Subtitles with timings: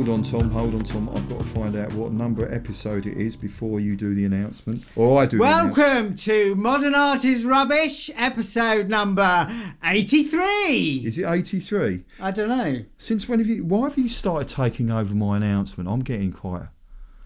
[0.00, 0.50] Hold on, Tom.
[0.52, 1.10] Hold on, Tom.
[1.10, 4.82] I've got to find out what number episode it is before you do the announcement,
[4.96, 5.36] or I do.
[5.36, 5.42] the.
[5.42, 9.46] Welcome to Modern Art is Rubbish, episode number
[9.84, 11.02] 83.
[11.04, 12.04] Is it eighty-three?
[12.18, 12.82] I don't know.
[12.96, 13.62] Since when have you?
[13.62, 15.86] Why have you started taking over my announcement?
[15.86, 16.68] I'm getting quite.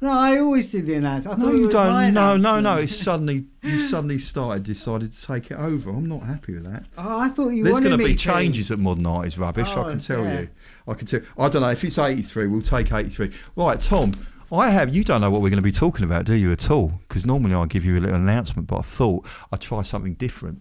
[0.04, 1.40] No, I always did the announcement.
[1.40, 2.12] I No, you don't.
[2.12, 2.76] No, no, no.
[2.76, 5.88] It's suddenly you suddenly started decided to take it over.
[5.88, 6.84] I'm not happy with that.
[6.98, 9.68] Oh, I thought you There's going to be changes at Modern Art is rubbish.
[9.70, 10.40] Oh, I can tell yeah.
[10.40, 10.48] you.
[10.86, 11.20] I can tell.
[11.38, 12.48] I don't know if it's 83.
[12.48, 13.32] We'll take 83.
[13.56, 14.12] Right, Tom.
[14.52, 14.94] I have.
[14.94, 16.92] You don't know what we're going to be talking about, do you at all?
[17.08, 20.60] Because normally I give you a little announcement, but I thought I'd try something different.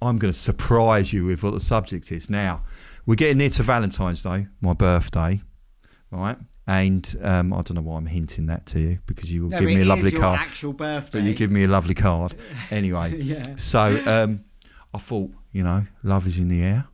[0.00, 2.30] I'm going to surprise you with what the subject is.
[2.30, 2.62] Now,
[3.04, 5.42] we're getting near to Valentine's Day, my birthday,
[6.12, 6.36] right?
[6.66, 9.58] And um, I don't know why I'm hinting that to you because you will No,
[9.58, 10.38] give me a lovely your card.
[10.40, 11.18] actual birthday.
[11.18, 12.34] But you give me a lovely card
[12.70, 13.16] anyway.
[13.20, 13.56] Yeah.
[13.56, 14.44] So um,
[14.94, 16.86] I thought, you know, love is in the air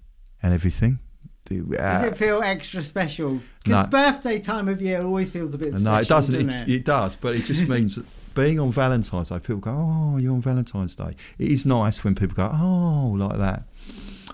[0.43, 1.01] and everything.
[1.45, 3.41] Does uh, it feel extra special?
[3.65, 3.91] Because No.
[3.91, 5.85] birthday time of year always feels a bit special.
[5.85, 6.35] no, it doesn't.
[6.35, 6.75] doesn't It, it?
[6.77, 10.33] it does, but it just means that being on Valentine's Day, people go, "Oh, you're
[10.35, 13.65] on Valentine's Day." It is nice when people go, "Oh," like that.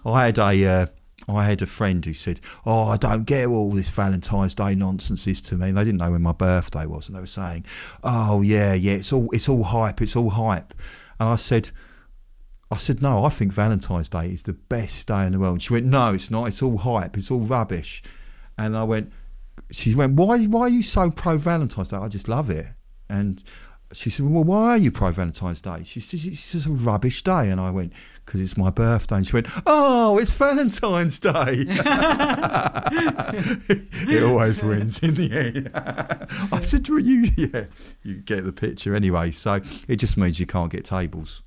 [0.05, 0.86] I had a, uh,
[1.28, 5.26] I had a friend who said, "Oh, I don't get all this Valentine's Day nonsense
[5.26, 7.64] is to me." They didn't know when my birthday was, and they were saying,
[8.02, 10.74] "Oh, yeah, yeah, it's all, it's all hype, it's all hype."
[11.20, 11.70] And I said,
[12.70, 15.54] I said, no, I think Valentine's Day is the best day in the world.
[15.54, 16.48] And she went, no, it's not.
[16.48, 17.16] It's all hype.
[17.16, 18.02] It's all rubbish.
[18.58, 19.12] And I went,
[19.70, 21.96] she went, why, why are you so pro Valentine's Day?
[21.98, 22.66] I just love it.
[23.08, 23.42] And
[23.92, 25.84] she said, well, why are you pro Valentine's Day?
[25.84, 27.48] She said, it's just a rubbish day.
[27.50, 27.92] And I went,
[28.25, 29.17] because it's my birthday.
[29.17, 31.67] And she went, oh, it's Valentine's Day.
[34.08, 35.70] it always wins in the end.
[36.52, 37.64] I said, well, you, yeah,
[38.02, 39.30] you get the picture anyway.
[39.30, 41.42] So it just means you can't get tables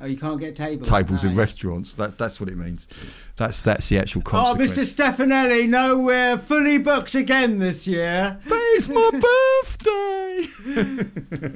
[0.00, 0.88] Oh, you can't get tables.
[0.88, 1.94] tables in restaurants.
[1.94, 2.88] That that's what it means.
[3.36, 4.54] That's that's the actual Oh.
[4.56, 4.82] Mr.
[4.84, 8.40] Stefanelli, no, we're fully booked again this year.
[8.48, 10.48] But it's my birthday.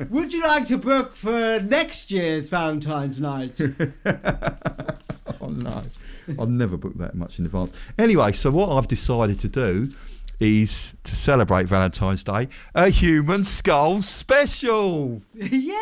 [0.10, 3.59] Would you like to book for next year's Valentine's night?
[5.41, 5.99] oh nice.
[6.38, 7.72] I've never booked that much in advance.
[7.99, 9.93] Anyway, so what I've decided to do
[10.38, 15.22] is to celebrate Valentine's Day a human skull special.
[15.34, 15.81] Yay!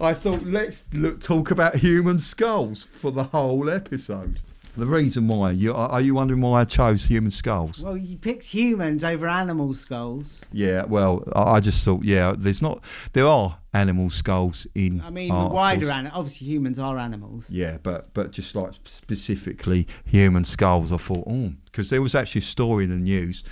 [0.00, 4.40] I thought let's look, talk about human skulls for the whole episode.
[4.76, 7.82] The reason why you are are you wondering why I chose human skulls?
[7.82, 10.42] well, you picked humans over animal skulls.
[10.52, 12.84] Yeah, well, I I just thought, yeah, there's not,
[13.14, 15.00] there are animal skulls in.
[15.00, 16.10] I mean, art, the of wider course.
[16.12, 17.48] Obviously, humans are animals.
[17.48, 22.42] Yeah, but but just like specifically human skulls, I thought, oh, because there was actually
[22.42, 23.44] a story in the news,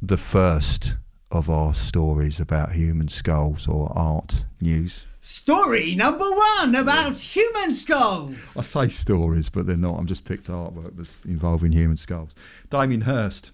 [0.00, 0.96] the first
[1.30, 5.04] of our stories about human skulls or art news.
[5.24, 8.56] Story number one about human skulls.
[8.56, 9.96] I say stories, but they're not.
[9.96, 12.34] I'm just picked artwork that's involving human skulls.
[12.70, 13.52] Damien Hirst.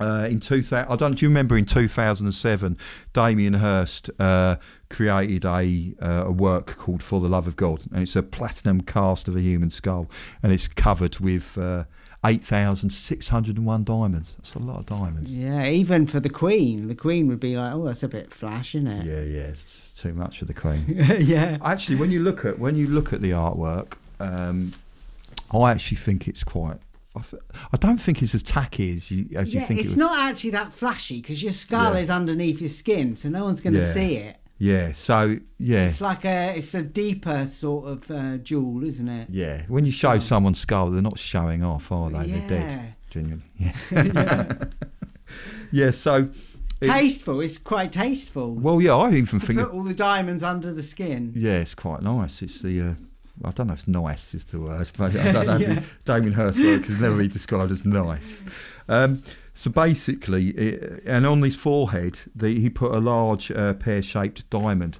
[0.00, 1.12] Uh, in 2000, I don't.
[1.14, 2.78] Do you remember in 2007,
[3.12, 4.56] Damien Hirst uh,
[4.88, 8.80] created a uh, a work called For the Love of God, and it's a platinum
[8.80, 10.08] cast of a human skull,
[10.42, 11.84] and it's covered with uh,
[12.24, 14.34] 8,601 diamonds.
[14.38, 15.30] That's a lot of diamonds.
[15.30, 18.74] Yeah, even for the Queen, the Queen would be like, "Oh, that's a bit flash,
[18.74, 19.52] isn't it?" Yeah, yeah,
[20.00, 20.84] too much for the Queen.
[21.20, 21.58] yeah.
[21.64, 24.72] actually, when you look at when you look at the artwork, um,
[25.52, 26.78] I actually think it's quite.
[27.16, 27.42] I, th-
[27.72, 29.80] I don't think it's as tacky as you as you think.
[29.80, 29.98] it's it would.
[29.98, 32.00] not actually that flashy because your skull Yeah.
[32.00, 33.92] is underneath your skin, so no one's going to Yeah.
[33.92, 34.36] see it.
[34.58, 34.92] Yeah.
[34.92, 39.28] So yeah, It's like a, it's a deeper sort of uh, jewel, isn't it?
[39.30, 39.62] yeah.
[39.68, 42.26] When you show someone's skull, they're not showing off, are they?
[42.26, 42.48] They're Yeah.
[42.48, 42.94] dead.
[43.10, 43.44] Genuinely.
[43.90, 44.64] Yeah.
[45.72, 45.90] yeah.
[45.90, 46.28] So.
[46.80, 47.40] Tasteful.
[47.40, 48.54] It's quite tasteful.
[48.54, 48.94] well, yeah.
[48.94, 49.58] I even to think.
[49.58, 51.32] put all the diamonds under the skin.
[51.34, 52.40] Yeah, it's quite nice.
[52.42, 52.80] It's the.
[52.80, 52.94] Uh,
[53.44, 55.70] I don't know if nice is the word, but I don't know Yeah.
[55.78, 58.42] if Damien Hirst's work has never been described as nice.
[58.88, 59.22] Um,
[59.54, 64.98] so basically, it, and on his forehead, the, he put a large uh, pear-shaped diamond.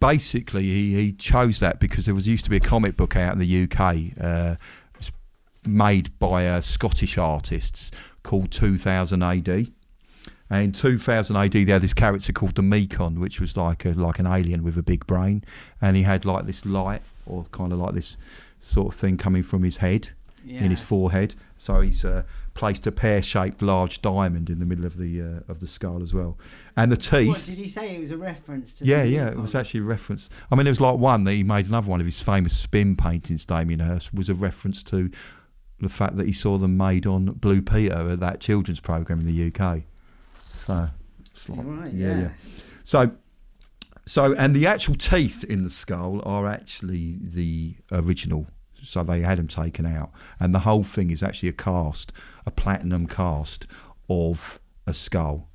[0.00, 3.32] Basically, he, he chose that because there was used to be a comic book out
[3.34, 4.56] in the UK, uh,
[5.64, 7.90] made by uh, Scottish artists
[8.22, 9.72] called 2000 AD.
[10.50, 13.90] And in 2000 AD, they had this character called the Mekon, which was like a,
[13.90, 15.44] like an alien with a big brain,
[15.80, 18.16] and he had like this light or kind of like this
[18.60, 20.10] sort of thing coming from his head
[20.44, 20.62] Yeah.
[20.64, 21.34] in his forehead.
[21.56, 22.24] So he's uh,
[22.54, 26.12] placed a pear-shaped large diamond in the middle of the uh, of the skull as
[26.12, 26.36] well,
[26.76, 27.28] and the teeth.
[27.28, 27.96] What did he say?
[27.96, 28.84] It was a reference to.
[28.84, 30.28] Yeah, yeah, it was actually a reference.
[30.50, 32.94] I mean, there was like one that he made another one of his famous spin
[32.96, 35.08] paintings, Damien Hirst, was a reference to
[35.80, 39.26] the fact that he saw them made on Blue Peter at that children's program in
[39.26, 39.82] the UK.
[41.34, 42.20] So, like, Right, yeah, yeah.
[42.20, 42.30] yeah.
[42.84, 43.12] So,
[44.06, 48.46] so, and the actual teeth in the skull are actually the original
[48.84, 50.10] so they had them taken out,
[50.40, 52.12] and the whole thing is actually a cast,
[52.44, 53.66] a platinum cast
[54.08, 55.48] of a skull.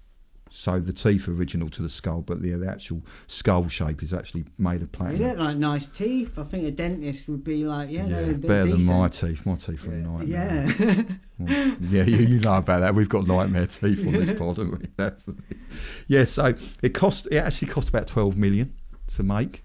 [0.59, 4.11] So the teeth are original to the skull, but the, the actual skull shape is
[4.11, 5.21] actually made of They platinum.
[5.21, 6.39] look like nice teeth.
[6.39, 9.45] I think a dentist would be like, yeah, Yeah, no, they're better than my teeth.
[9.45, 10.75] My teeth are a nightmare.
[10.79, 11.03] Yeah.
[11.37, 12.95] Well, yeah, you, you know about that.
[12.95, 14.87] We've got nightmare teeth on this pod, haven't we?
[14.97, 15.59] That's the thing.
[16.07, 17.27] Yeah, so it cost.
[17.29, 18.73] It actually cost about twelve million
[19.13, 19.63] to make,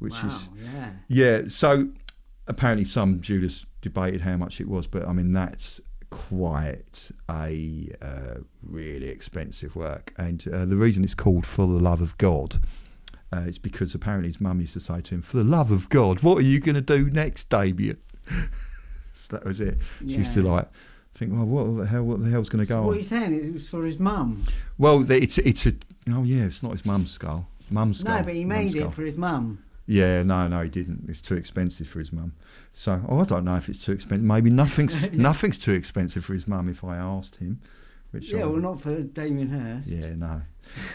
[0.00, 0.90] which wow, is yeah.
[1.08, 1.42] yeah.
[1.48, 1.88] So
[2.46, 5.80] apparently, some Judas debated how much it was, but I mean that's
[6.10, 10.12] quite a uh, really expensive work.
[10.16, 12.60] And uh, the reason it's called "For the Love of God."
[13.32, 15.88] Uh, is because apparently his mum used to say to him, "For the love of
[15.88, 17.96] God, what are you going to do next, Damien?"
[19.14, 19.78] so that was it.
[20.00, 20.68] She used to like
[21.14, 22.02] think, "Well, what the hell?
[22.02, 23.34] What the hell's going to So go what on?" are you saying?
[23.34, 24.46] It was for his mum.
[24.78, 25.74] Well, it's it's a
[26.10, 27.46] oh yeah, it's not his mum's skull.
[27.70, 28.18] Mum's skull.
[28.18, 29.62] No, but he made it for his mum.
[29.86, 31.06] Yeah, no, no, he didn't.
[31.08, 32.34] It's too expensive for his mum.
[32.72, 34.24] So, oh, I don't know if it's too expensive.
[34.24, 36.68] Maybe nothing's nothing's too expensive for his mum.
[36.68, 37.60] If I asked him,
[38.12, 39.88] which Yeah, I, well, not for Damien Hirst.
[39.88, 40.42] yeah, no.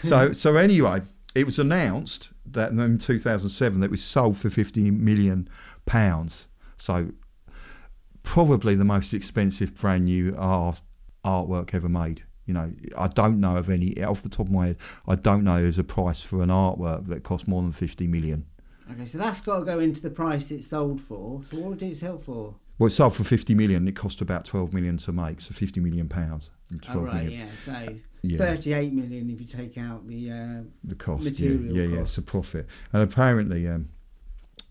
[0.02, 1.02] So, so anyway,
[1.34, 5.48] it was announced that in 2007 that it was sold for 50 million
[5.84, 6.46] pounds.
[6.78, 7.10] So,
[8.22, 10.80] probably the most expensive brand new art
[11.24, 12.22] artwork ever made.
[12.46, 14.76] You know, I don't know of any off the top of my head.
[15.06, 18.46] I don't know there's a price for an artwork that costs more than 50 million.
[18.90, 21.42] Okay, so that's got to go into the price it's sold for.
[21.50, 22.54] So what did it sell for?
[22.78, 23.88] Well, it sold for 50 million.
[23.88, 26.50] It cost about 12 million to make, so 50 million pounds.
[26.88, 27.48] Oh, right, million.
[27.48, 27.48] yeah.
[27.64, 28.38] So Yeah.
[28.38, 30.30] 38 million if you take out the.
[30.30, 31.24] Uh, the cost.
[31.24, 32.66] material yeah, yeah, yeah, it's a profit.
[32.92, 33.88] And apparently, um,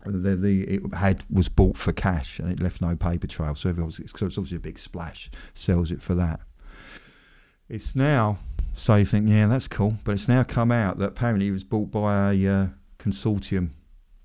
[0.04, 3.54] the the it had was bought for cash and it left no paper trail.
[3.54, 5.30] So it's, it's obviously a big splash.
[5.54, 6.40] Sells it for that.
[7.68, 8.38] It's now
[8.76, 11.64] so you think yeah that's cool, but it's now come out that apparently it was
[11.64, 12.66] bought by a uh,
[12.98, 13.70] consortium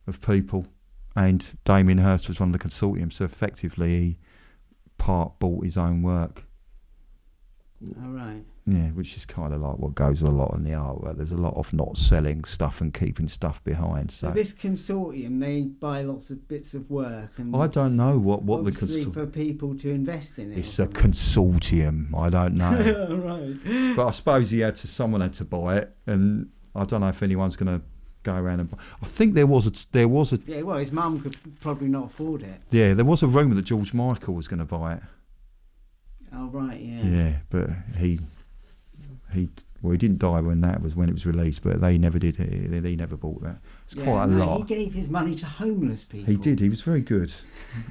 [0.07, 0.68] of people,
[1.15, 3.12] and Damien Hirst was one of the consortium.
[3.12, 4.18] So effectively, he
[4.98, 6.45] part bought his own work.
[8.03, 8.44] all right.
[8.68, 11.18] Yeah, which is kind of like what goes a lot in the art artwork.
[11.18, 14.12] There's a lot of not selling stuff and keeping stuff behind.
[14.12, 18.19] So So, this consortium, they buy lots of bits of work, and I don't know
[18.19, 20.59] what what the obviously consor- for people to invest in it.
[20.59, 22.15] It's a consortium.
[22.15, 23.95] I don't know, right.
[23.95, 24.88] but I suppose he had to.
[24.88, 27.83] Someone had to buy it, and I don't know if anyone's going to
[28.23, 28.69] go around and.
[28.71, 28.77] Buy.
[29.01, 32.06] I think there was a there was a Yeah, well, his mum could probably not
[32.06, 32.62] afford it.
[32.71, 35.03] yeah there was a rumour that George Michael was going to buy it.
[36.33, 37.03] Oh right, yeah.
[37.03, 38.19] Yeah, but he
[39.33, 39.50] he
[39.81, 42.35] well he didn't die when that was when it was released, but they never did.
[42.35, 43.57] They, they never bought that.
[43.85, 44.57] It's Yeah, quite a no, lot.
[44.59, 46.31] He gave his money to homeless people.
[46.33, 46.59] He did.
[46.59, 47.33] He was very good.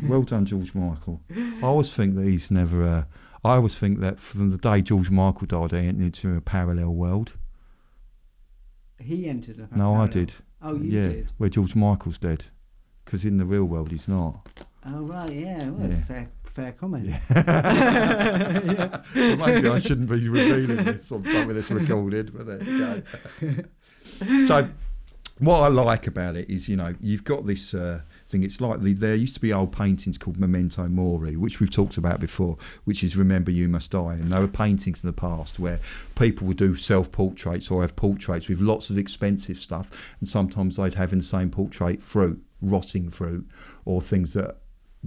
[0.04, 1.20] well done, George Michael.
[1.36, 2.82] I always think that he's never.
[2.82, 3.04] Uh,
[3.44, 6.90] I always think that from the day George Michael died, he entered into a parallel
[6.94, 7.32] world.
[9.00, 10.34] He entered a No, I did.
[10.62, 11.28] Oh, you yeah, did.
[11.38, 12.46] where George Michael's dead,
[13.04, 14.46] because in the real world he's not.
[14.86, 15.68] Oh right, yeah.
[15.70, 16.02] Well, that's Yeah.
[16.02, 17.06] a fair, fair comment.
[17.06, 17.20] Yeah.
[19.14, 22.78] Well, maybe I shouldn't be revealing this on something that's recorded, but there you
[23.40, 24.46] go.
[24.46, 24.68] so,
[25.38, 28.42] what I like about it is, you know, you've got this uh, thing.
[28.42, 31.96] It's like the, there used to be old paintings called Memento Mori, which we've talked
[31.96, 34.12] about before, which is Remember You Must Die.
[34.14, 35.80] And there were paintings in the past where
[36.14, 40.76] people would do self portraits or have portraits with lots of expensive stuff, and sometimes
[40.76, 43.48] they'd have in the same portrait fruit, rotting fruit,
[43.84, 44.56] or things that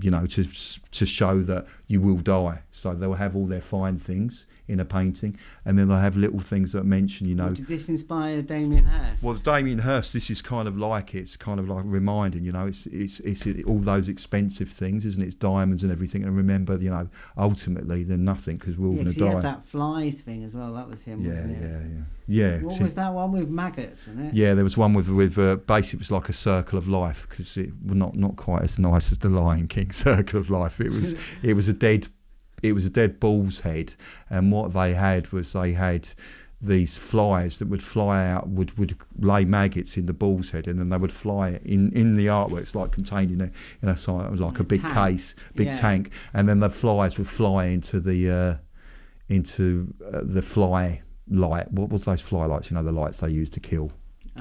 [0.02, 0.48] you know, to
[0.92, 2.64] to show that you will die.
[2.72, 6.40] So they'll have all their fine things in a painting, and then they'll have little
[6.40, 7.50] things that mention, you know.
[7.50, 9.22] Did this inspire Damien Hirst?
[9.22, 11.20] Well, Damien Hirst, this is kind of like it.
[11.20, 15.22] It's kind of like reminding, you know, it's it's it's all those expensive things, isn't
[15.22, 15.26] it?
[15.26, 16.24] It's diamonds and everything.
[16.24, 19.32] And remember, you know, ultimately they're nothing because we're all yeah, going to die.
[19.32, 20.74] had that flies thing as well.
[20.74, 21.92] That was him, yeah, wasn't yeah, it?
[22.28, 22.62] yeah, yeah.
[22.62, 24.34] What was that one with maggots, wasn't it?
[24.34, 27.28] Yeah, there was one with with uh, basically it was like a circle of life
[27.30, 30.80] because it was not not quite as nice as the Lion King circle of life.
[30.80, 32.08] It was it was a dead
[32.64, 33.94] it was a dead bull's head,
[34.30, 36.08] and what they had was they had
[36.62, 40.80] these flies that would fly out would would lay maggots in the bull's head and
[40.80, 43.52] then they would fly in in the artwork it's like contained in a
[43.82, 44.94] in a like a big Tank.
[44.94, 45.74] case big Yeah.
[45.74, 48.56] tank and then the flies would fly into the uh
[49.30, 53.30] into uh, the fly light what was those fly lights you know the lights they
[53.30, 53.92] use to kill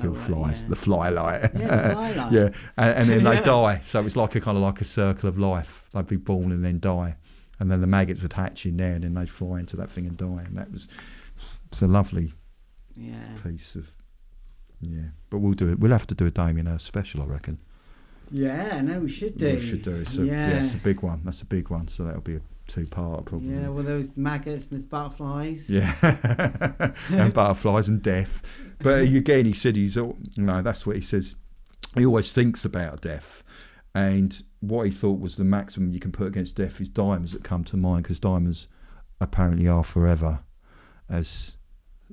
[0.00, 0.68] kill Oh, right, flies yeah.
[0.68, 2.32] the fly light Yeah, the fly light.
[2.32, 5.28] yeah and, and then they die so it's like a kind of like a circle
[5.28, 7.16] of life they'd be born and then die
[7.62, 10.04] and then the maggots would hatch in there and then they'd fly into that thing
[10.06, 10.88] and die and that was
[11.70, 12.32] it's a lovely
[12.96, 13.36] Yeah.
[13.42, 13.92] piece of
[14.80, 17.58] yeah but we'll do it we'll have to do a Damien Hirst special I reckon
[18.32, 19.54] Yeah, no, we should do.
[19.54, 20.50] we should do it so yeah.
[20.50, 20.56] Yeah.
[20.60, 23.68] it's a big one that's a big one so that'll be a two-part probably Yeah,
[23.68, 25.68] well, those maggots and those butterflies.
[25.70, 25.94] Yeah,
[27.10, 28.40] and butterflies and death.
[28.78, 31.34] But again, he said he's all, you know that's what he says.
[31.96, 33.42] He always thinks about death,
[33.94, 37.42] and what he thought was the maximum you can put against death is diamonds that
[37.42, 38.68] come to mind because diamonds
[39.20, 40.40] apparently are forever,
[41.10, 41.56] as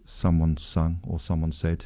[0.03, 1.85] someone sung or someone said.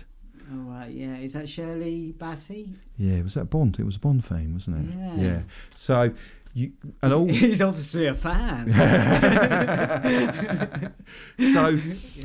[0.52, 1.18] Oh right, yeah.
[1.18, 2.76] Is that Shirley Bassey?
[2.98, 3.78] Yeah, was that Bond?
[3.78, 4.98] It was a Bond theme, wasn't it?
[4.98, 5.16] Yeah.
[5.22, 5.42] Yeah.
[5.76, 6.12] So
[6.54, 7.28] you and all.
[7.28, 8.72] He's obviously a fan.
[11.54, 11.80] so,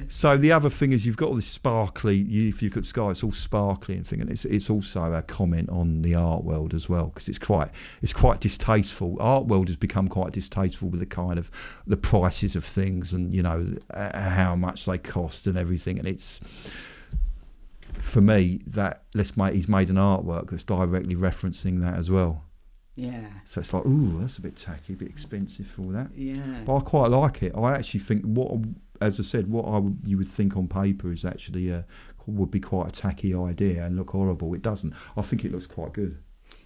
[0.09, 2.17] so the other thing is you've got all this sparkly.
[2.17, 5.13] You, if you look at Sky, it's all sparkly and thing, and it's it's also
[5.13, 7.71] a comment on the art world as well because it's quite
[8.03, 9.17] it's quite distasteful.
[9.19, 11.51] Art world has become quite distasteful with the kind of
[11.87, 16.07] the prices of things and you know uh, how much they cost and everything, and
[16.07, 16.41] it's
[17.99, 22.45] for me that let's make he's made an artwork that's directly referencing that as well.
[22.99, 23.27] Yeah.
[23.45, 26.09] So it's like, ooh, that's a bit tacky, a bit expensive for all that.
[26.15, 26.63] Yeah.
[26.65, 27.53] But I quite like it.
[27.57, 28.53] I actually think what,
[29.01, 31.83] as I said, what I you would think on paper is actually uh,
[32.27, 34.53] would be quite a tacky idea and look horrible.
[34.55, 34.95] It doesn't.
[35.17, 36.19] I think it looks quite good.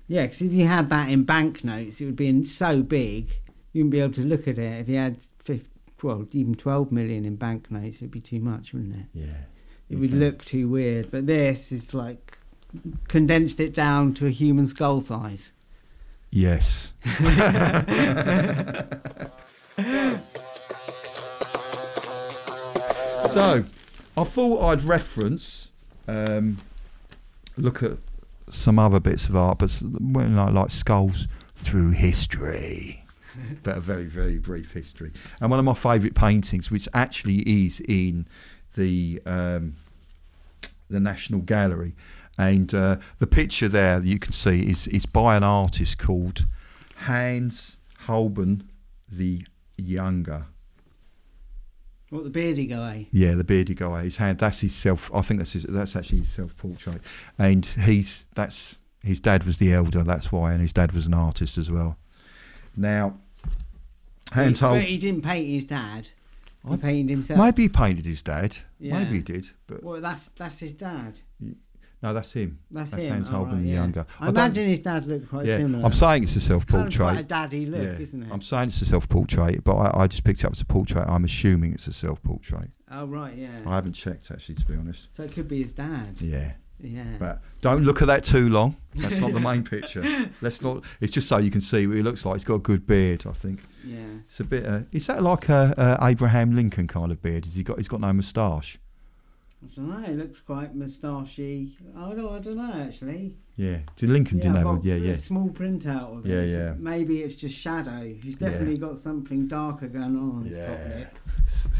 [0.08, 3.28] Yeah, because if you had that in banknotes, it would be in so big
[3.72, 4.80] you wouldn't be able to look at it.
[4.80, 5.68] If you had, 50,
[6.02, 9.06] well, even 12 million in banknotes, it'd be too much, wouldn't it?
[9.14, 9.44] Yeah.
[9.88, 11.10] It would look too weird.
[11.10, 12.38] But this is like
[13.08, 15.51] condensed it down to a human skull size.
[16.34, 16.94] Yes.
[23.32, 23.64] so,
[24.16, 25.72] I thought I'd reference,
[26.08, 26.58] um,
[27.56, 27.98] look at
[28.50, 33.04] some other bits of art, but s- well, like, like skulls through history.
[33.62, 35.12] but a very, very brief history.
[35.40, 38.26] And one of my favourite paintings, which actually is in
[38.74, 39.76] the um,
[40.90, 41.94] the National Gallery,
[42.38, 46.46] and uh, the picture there that you can see is is by an artist called
[46.96, 48.64] Hans Holbein
[49.10, 49.46] the
[49.76, 50.46] Younger.
[52.10, 53.06] What, the beardy guy?
[53.10, 54.04] Yeah, the beardy guy.
[54.04, 54.38] His hand.
[54.38, 55.10] That's his self.
[55.14, 55.62] I think that's his.
[55.64, 57.00] That's actually his self-portrait.
[57.38, 60.02] And he's that's his dad was the elder.
[60.04, 61.96] That's why, and his dad was an artist as well.
[62.76, 63.18] Now,
[64.32, 66.08] Hans He- but he didn't paint his dad.
[66.66, 67.38] He I- painted himself.
[67.40, 68.58] Maybe he painted his dad.
[68.78, 68.98] Yeah.
[69.02, 69.48] Maybe he did.
[69.66, 71.14] But Well, that's that's his dad.
[72.02, 72.58] No, that's him.
[72.70, 73.12] That's, That's him.
[73.12, 73.74] Hans oh, Holbein right, the yeah.
[73.74, 74.06] Younger.
[74.18, 75.84] I, I imagine his dad looked quite yeah, similar.
[75.84, 76.96] I'm saying it's a Kind of self-portrait.
[76.98, 77.98] quite a daddy look, yeah.
[78.02, 78.28] isn't it?
[78.32, 81.04] I'm saying it's a self-portrait, but I, I just picked it up as a portrait.
[81.08, 82.70] I'm assuming it's a self-portrait.
[82.90, 83.60] oh right, yeah.
[83.66, 85.08] I haven't checked actually, to be honest.
[85.16, 86.16] So it could be his dad.
[86.20, 87.04] Yeah, Yeah.
[87.20, 88.76] but don't look at that too long.
[88.96, 90.02] That's not the main picture.
[90.40, 90.82] Let's not.
[91.00, 92.34] It's just so you can see what he looks like.
[92.34, 93.60] He's got a good beard, I think.
[93.84, 93.98] yeah.
[94.26, 94.66] It's a bit.
[94.66, 97.44] Uh, is that like a, a Abraham Lincoln kind of beard?
[97.44, 97.76] Has he got?
[97.78, 98.78] He's got no moustache.
[99.64, 100.04] I don't know.
[100.08, 101.72] It looks quite moustachy.
[101.96, 103.36] Oh no, I don't know actually.
[103.56, 103.78] Yeah.
[103.96, 104.66] Did Lincoln yeah, didn't I've?
[104.66, 105.16] A, got yeah, a yeah.
[105.16, 106.48] small printout of Yeah, it.
[106.50, 106.74] yeah.
[106.78, 108.02] Maybe it's just shadow.
[108.22, 108.48] He's Yeah.
[108.48, 111.18] definitely got something darker going on on his top lip.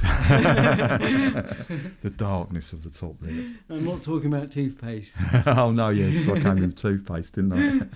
[2.02, 3.44] the darkness of the top lip.
[3.70, 5.16] I'm not talking about toothpaste.
[5.46, 7.86] oh no, yeah, because I came in with toothpaste, didn't I?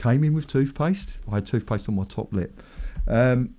[0.00, 1.14] came in with toothpaste.
[1.30, 2.60] I had toothpaste on my top lip.
[3.06, 3.54] Um,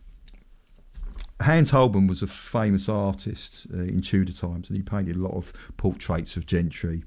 [1.42, 5.34] Hans Holbein was a famous artist uh, in Tudor times, and he painted a lot
[5.34, 7.04] of portraits of gentry,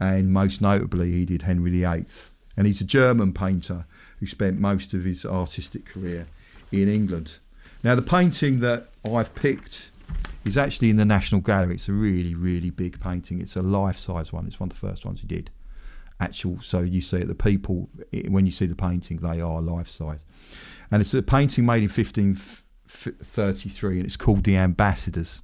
[0.00, 2.06] and most notably, he did Henry VIII.
[2.56, 3.84] And he's a German painter
[4.18, 6.26] who spent most of his artistic career
[6.72, 7.38] in England.
[7.82, 9.90] Now, the painting that I've picked
[10.44, 11.74] is actually in the National Gallery.
[11.74, 13.40] It's a really, really big painting.
[13.40, 14.46] It's a life-size one.
[14.46, 15.50] It's one of the first ones he did.
[16.18, 17.18] Actual, so you see.
[17.18, 17.90] The people
[18.28, 20.20] when you see the painting, they are life-size,
[20.90, 21.90] and it's a painting made in
[23.04, 25.42] 1533, and it's called The Ambassadors.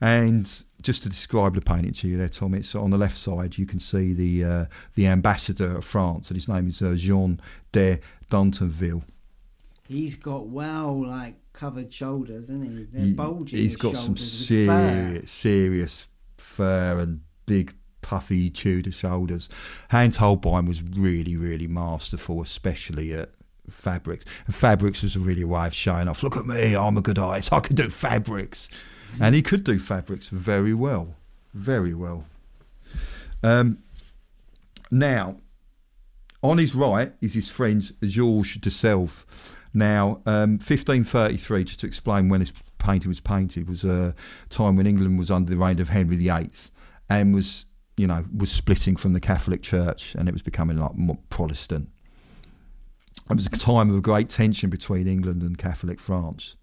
[0.00, 0.50] And
[0.82, 3.56] just to describe the painting to you there, Tom, it's on the left side.
[3.56, 4.64] You can see the uh,
[4.94, 7.40] the ambassador of France, and his name is uh, Jean
[7.72, 8.00] de
[8.30, 9.02] Dinteville.
[9.86, 12.84] He's got well like covered shoulders, isn't he?
[12.92, 13.56] They're He- bulgy.
[13.62, 14.24] He's got some with fur.
[14.26, 19.48] serious, serious fur and big puffy Tudor shoulders.
[19.90, 23.30] Hans Holbein was really, really masterful, especially at
[23.70, 24.24] fabrics.
[24.46, 26.22] And fabrics was really a way of showing off.
[26.22, 27.52] Look at me, I'm a good artist.
[27.52, 28.68] I can do fabrics,
[29.20, 31.14] and he could do fabrics very well,
[31.52, 32.24] very well.
[33.42, 33.78] Um,
[34.90, 35.36] now,
[36.42, 39.26] on his right is his friend Georges de Selve.
[39.72, 44.14] Now, um, 1533, just to explain when this painting was painted, was a
[44.50, 46.50] time when England was under the reign of Henry VIII
[47.10, 47.64] and was,
[47.96, 51.88] you know, was splitting from the Catholic Church and it was becoming like more Protestant.
[53.30, 56.56] It was a time of great tension between England and Catholic France.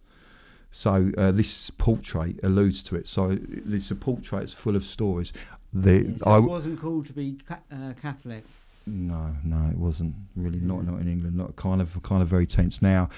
[0.72, 3.08] So uh, this portrait alludes to it.
[3.08, 5.34] So this a portrait is full of stories.
[5.74, 8.44] The, Yeah, so I, it wasn't called to be ca- uh, Catholic.
[8.86, 11.36] no, no, it wasn't really not not in England.
[11.36, 12.82] Not kind of kind of very tense.
[12.82, 13.10] Now,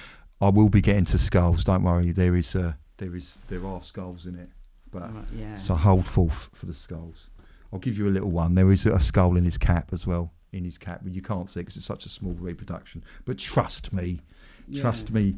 [0.41, 1.63] I will be getting to skulls.
[1.63, 2.11] Don't worry.
[2.11, 4.49] There is uh, there is there are skulls in it,
[4.91, 5.55] but Right, yeah.
[5.55, 7.29] so hold forth for the skulls.
[7.71, 8.55] I'll give you a little one.
[8.55, 10.31] There is a skull in his cap as well.
[10.53, 13.03] In his cap, but you can't see because it's such a small reproduction.
[13.25, 14.21] But trust me,
[14.69, 14.81] Yeah.
[14.81, 15.35] trust me,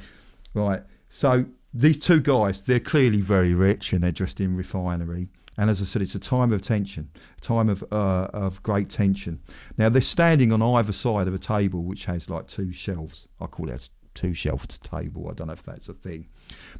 [0.53, 0.83] right?
[1.09, 5.27] So these two guys, they're clearly very rich and they're dressed in refinery.
[5.57, 8.89] And as I said, it's a time of tension, a time of uh, of great
[8.89, 9.39] tension.
[9.77, 13.27] Now they're standing on either side of a table which has like two shelves.
[13.39, 15.29] I call it a two shelved table.
[15.29, 16.27] I don't know if that's a thing,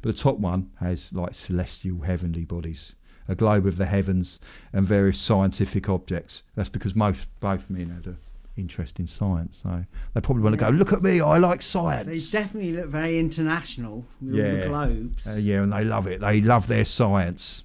[0.02, 2.92] but the top one has like celestial heavenly bodies,
[3.28, 4.40] a globe of the heavens,
[4.74, 6.42] and various scientific objects.
[6.54, 8.16] That's because most both men had a
[8.56, 9.84] interest in science, so
[10.14, 10.70] they probably want to Yeah.
[10.70, 10.76] go.
[10.76, 12.06] Look at me, I like science.
[12.06, 14.60] They definitely look very international with all Yeah.
[14.60, 15.26] the globes.
[15.26, 16.20] Uh, yeah, and they love it.
[16.20, 17.62] They love their science.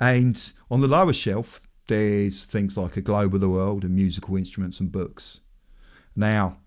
[0.00, 4.36] And on the lower shelf, there's things like a globe of the world and musical
[4.36, 5.40] instruments and books.
[6.14, 6.58] Now,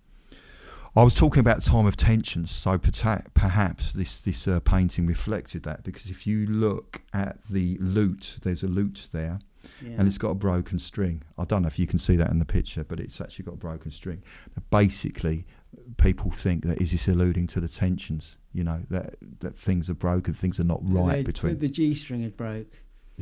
[0.96, 5.84] I was talking about time of tension, so perhaps this this uh, painting reflected that
[5.84, 9.40] because if you look at the lute, there's a lute there,
[9.82, 9.96] yeah.
[9.98, 11.24] and it's got a broken string.
[11.38, 13.56] I don't know if you can see that in the picture, but it's actually got
[13.56, 14.24] a broken string.
[14.70, 15.46] Basically,
[15.98, 18.38] people think that is this alluding to the tensions?
[18.54, 21.60] You know that that things are broken, things are not right They- between.
[21.60, 22.68] the G string had broke.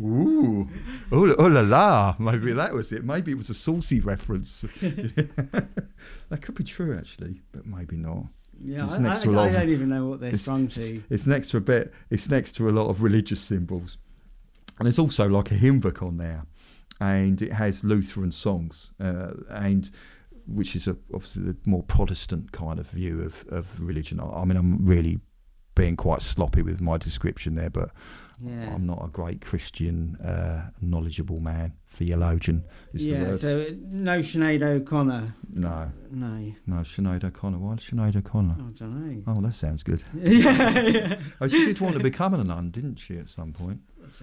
[0.00, 0.68] Ooh,
[1.10, 2.14] oh, oh la la!
[2.18, 3.04] Maybe that was it.
[3.04, 4.60] Maybe it was a saucy reference.
[4.80, 8.26] that could be true, actually, but maybe not.
[8.62, 11.02] Yeah, I, I, to a lot I don't even know what they're strung to.
[11.10, 11.92] It's next to a bit.
[12.10, 13.98] It's next to a lot of religious symbols,
[14.78, 16.46] and there's also like a hymn book on there,
[17.00, 19.90] and it has Lutheran songs, uh, and
[20.46, 24.20] which is a, obviously the more Protestant kind of view of of religion.
[24.20, 25.20] I, I mean, I'm really
[25.74, 27.90] being quite sloppy with my description there, but
[28.40, 28.72] Yeah.
[28.74, 32.62] I'm not a great Christian, uh, knowledgeable man, theologian.
[32.92, 33.40] Is the yeah, word.
[33.40, 35.34] so uh, no Sinead O'Connor.
[35.52, 37.58] no, No, no, Sinead O'Connor.
[37.58, 38.54] Why Sinead O'Connor?
[38.54, 39.22] I don't know.
[39.26, 40.04] Oh, that sounds good.
[40.14, 41.20] yeah, yeah.
[41.40, 43.80] Oh, she did want to become a nun, didn't she, at some point?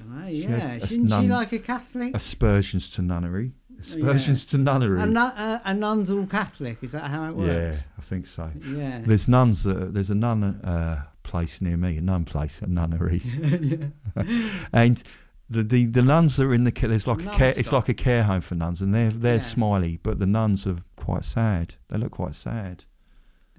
[0.07, 0.27] Know.
[0.27, 2.15] Yeah, a isn't she like a Catholic?
[2.15, 3.53] Aspersions to nunnery.
[3.79, 5.01] Aspersions to nunnery.
[5.01, 6.77] A, nu- uh, a nun's all Catholic.
[6.83, 7.77] Is that how it works?
[7.77, 7.81] yeah.
[7.97, 8.51] I think so.
[8.65, 9.01] Yeah.
[9.05, 13.21] There's nuns that there's a nun uh, place near me, a nun place, a nunnery,
[14.73, 15.01] and
[15.49, 17.89] the, the the nuns that are in the there's like a Nun care, it's like
[17.89, 19.41] a care home for nuns, and they're they're Yeah.
[19.41, 21.75] smiley, but the nuns are quite sad.
[21.89, 22.85] They look quite sad.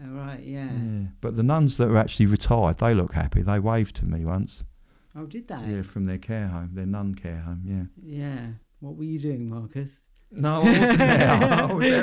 [0.02, 0.40] Oh, right.
[0.42, 0.64] Yeah.
[0.72, 1.06] Yeah.
[1.20, 3.42] But the nuns that are actually retired, they look happy.
[3.42, 4.64] They waved to me once.
[5.14, 5.60] Oh, did they?
[5.68, 7.62] Yeah, from their care home, their nun care home.
[7.64, 7.84] Yeah.
[8.02, 8.46] Yeah.
[8.80, 10.00] What were you doing, Marcus?
[10.30, 11.30] No, I wasn't there.
[11.30, 11.94] I was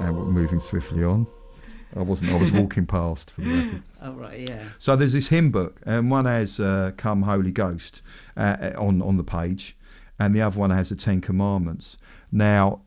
[0.00, 1.26] and we're moving swiftly on.
[1.96, 2.32] I wasn't.
[2.32, 3.82] I was walking past for the record.
[4.00, 4.40] Oh, right.
[4.40, 4.64] Yeah.
[4.78, 8.02] So there's this hymn book, and one has uh, "Come Holy Ghost"
[8.36, 9.76] uh, on on the page,
[10.18, 11.96] and the other one has the Ten Commandments.
[12.32, 12.82] Now,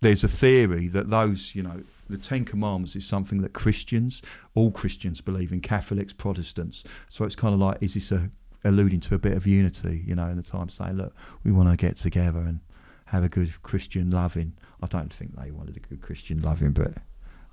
[0.00, 4.22] there's a theory that those, you know, the Ten Commandments is something that Christians,
[4.54, 6.84] all Christians, believe in, Catholics, Protestants.
[7.08, 8.30] So it's kind of like, is this a
[8.64, 11.70] alluding to a bit of unity, you know, in the time saying, look, we want
[11.70, 12.60] to get together and
[13.06, 14.54] have a good Christian loving.
[14.82, 16.94] I don't think they wanted a good Christian loving, but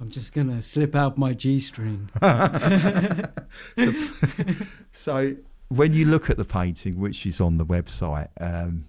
[0.03, 2.09] I'm just gonna slip out my G string.
[4.91, 5.37] So
[5.69, 8.83] when you look at the painting, which is on the website, um,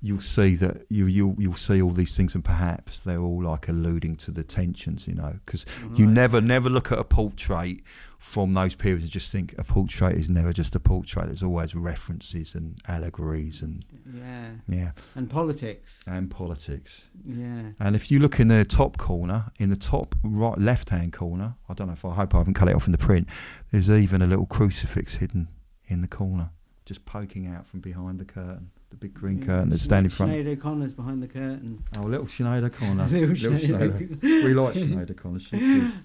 [0.00, 3.66] you'll see that you you'll you'll see all these things, and perhaps they're all like
[3.66, 7.80] alluding to the tensions, you know, because you never never look at a portrait
[8.18, 11.26] from those periods and just think a portrait is never just a portrait.
[11.26, 14.50] There's always references and allegories and Yeah.
[14.68, 16.02] yeah, And politics.
[16.06, 17.04] and politics.
[17.24, 17.72] Yeah.
[17.78, 21.54] And if you look in the top corner, in the top right left hand corner,
[21.68, 23.28] I don't know if I hope I haven't cut it off in the print.
[23.70, 25.48] There's even a little crucifix hidden
[25.88, 26.50] in the corner,
[26.84, 30.16] just poking out from behind the curtain, the big green Yeah, curtain that's standing in
[30.16, 30.32] front.
[30.32, 31.84] Sinead O'Connor's behind the curtain.
[31.96, 33.06] Oh, little Sinead O'Connor.
[33.08, 34.22] Little little Sinead Sinead.
[34.22, 35.38] We like Sinead O'Connor.
[35.40, 35.92] She's good.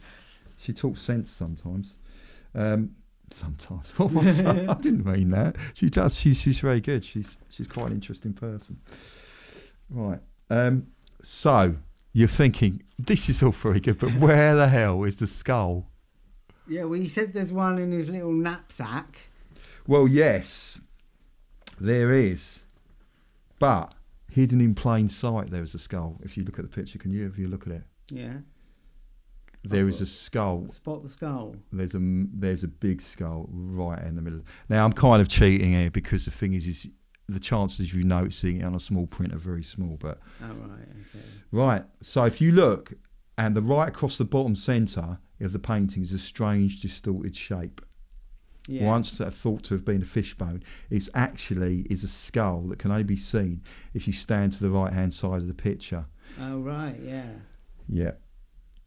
[0.57, 1.95] She talks sense sometimes.
[2.53, 2.95] Um,
[3.31, 3.91] sometimes.
[3.97, 4.69] What was that?
[4.69, 5.55] I didn't mean that.
[5.73, 6.15] She does.
[6.15, 7.03] She's she's very good.
[7.05, 8.79] She's she's quite an interesting person.
[9.89, 10.19] Right.
[10.49, 10.87] Um,
[11.23, 11.75] so
[12.13, 15.87] you're thinking this is all very good, but where the hell is the skull?
[16.67, 19.17] Yeah, well, he said there's one in his little knapsack.
[19.87, 20.79] Well, yes,
[21.79, 22.63] there is,
[23.59, 23.93] but
[24.29, 26.17] hidden in plain sight, there is a skull.
[26.23, 27.25] If you look at the picture, can you?
[27.27, 28.37] If you look at it, Yeah.
[29.63, 30.03] There is uh-huh.
[30.03, 31.55] a skull Spot the skull.
[31.71, 34.41] There's a there's a big skull right in the middle.
[34.69, 36.87] Now I'm kind of cheating here because the thing is, is
[37.27, 39.97] the chances of you noticing it on a small print are very small.
[39.99, 40.81] But Oh, right.
[40.81, 41.25] Okay.
[41.51, 42.93] right, so if you look,
[43.37, 47.81] and the right across the bottom centre of the painting is a strange distorted shape.
[48.67, 48.85] Yeah.
[48.85, 53.03] once thought to have been a fishbone, it's actually is a skull that can only
[53.03, 53.63] be seen
[53.95, 56.05] if you stand to the right hand side of the picture.
[56.39, 57.31] Oh right, yeah.
[57.89, 58.11] Yeah.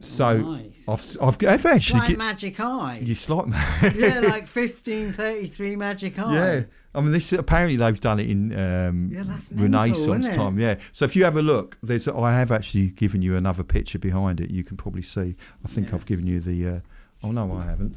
[0.01, 0.73] So nice.
[0.89, 3.01] I've, s- I've, I've actually like get, Magic Eye.
[3.03, 3.47] it's like
[3.95, 6.35] yeah, like fifteen thirty three Magic Eye.
[6.35, 6.63] yeah.
[6.97, 10.37] I mean, this apparently they've done it in um, Yeah, that's mental, Renaissance isn't it?
[10.37, 10.59] time.
[10.61, 10.77] Yeah.
[10.93, 14.41] So if you have a look, there's I have actually given you another picture behind
[14.41, 14.51] it.
[14.51, 15.35] You can probably see.
[15.65, 15.95] I think Yeah.
[15.97, 16.69] I've given you the.
[16.69, 16.81] Uh,
[17.25, 17.97] oh no, I haven't.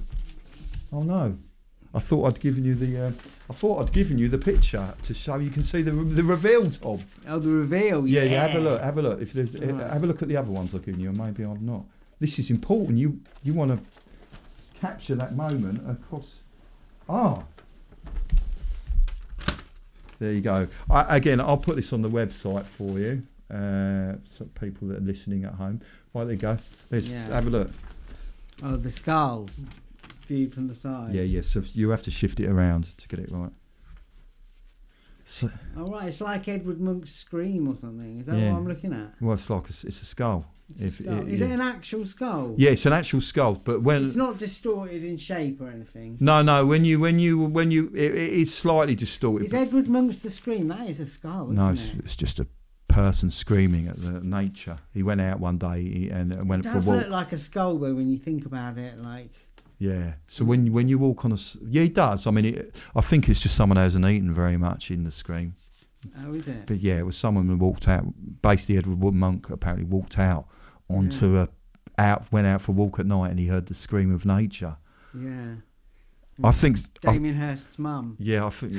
[0.92, 1.38] Oh no,
[1.94, 3.08] I thought I'd given you the.
[3.08, 3.12] Uh,
[3.50, 6.70] I thought I'd given you the picture to show you can see the the reveal
[6.70, 7.00] top.
[7.28, 8.06] Oh, the reveal.
[8.08, 8.48] Yeah, Yeah, yeah.
[8.48, 8.82] Have a look.
[8.82, 9.22] Have a look.
[9.22, 9.92] If there's, uh, Right.
[9.94, 11.86] have a look at the other ones I've given you, and maybe I've not.
[12.20, 12.98] This is important.
[12.98, 13.80] You you want to
[14.80, 16.36] capture that moment across.
[17.10, 17.44] Ah.
[20.20, 20.68] There you go.
[20.90, 23.22] I, again, I'll put this on the website for you.
[23.52, 25.80] Uh, so people that are listening at home.
[26.14, 26.58] Right, there you go.
[26.92, 27.28] Let's Yeah.
[27.28, 27.72] have a look.
[28.64, 29.48] Oh, the skull
[30.28, 31.14] viewed from the side.
[31.14, 31.42] Yeah, yeah.
[31.42, 33.52] So you have to shift it around to get it right.
[35.26, 38.20] So, Oh right, it's like Edward Munch's Scream or something.
[38.20, 38.54] Is that Yeah.
[38.54, 39.14] what I'm looking at?
[39.22, 40.46] well, it's like a, it's a skull.
[40.70, 41.20] It's a skull.
[41.22, 41.48] it- Is yeah.
[41.48, 42.56] it an actual skull?
[42.58, 46.18] Yeah, it's an actual skull, but when It's not distorted in shape or anything.
[46.22, 46.66] No, no.
[46.66, 49.46] When you, when you, when you, it, it is slightly distorted.
[49.48, 50.70] Is Edward Munch's The Scream?
[50.70, 52.06] That is a skull, no, isn't it's, it?
[52.06, 52.48] it's just a
[52.88, 54.80] person screaming at the nature.
[54.94, 56.98] He went out one day and and went it for a does walk.
[57.02, 58.98] look like a skull though when you think about it.
[58.98, 59.30] Like
[59.80, 60.14] yeah.
[60.28, 61.38] So when when you walk on a,
[61.68, 62.28] yeah, he does.
[62.28, 65.12] I mean, it, I think it's just someone who hasn't eaten very much in the
[65.12, 65.56] scream.
[66.24, 66.66] oh, is it?
[66.66, 68.06] But yeah, it was someone who walked out.
[68.42, 70.48] Basically, Edward Wood Munch apparently walked out
[70.90, 71.50] onto a
[71.98, 74.78] out went out for a walk at night and he heard the scream of nature.
[75.14, 75.56] Yeah.
[76.44, 78.16] I think I, Damien Hirst's mum.
[78.20, 78.74] Yeah, I think